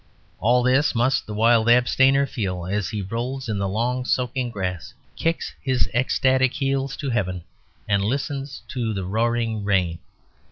[0.39, 4.95] All this must the wild abstainer feel, as he rolls in the long soaking grass,
[5.15, 7.43] kicks his ecstatic heels to heaven,
[7.87, 9.99] and listens to the roaring rain.